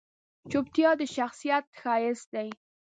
چپتیا، 0.51 0.91
د 0.99 1.01
شخصیت 1.15 1.65
ښایست 1.79 2.27
دی. 2.33 2.49